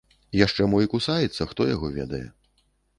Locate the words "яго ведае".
1.75-2.27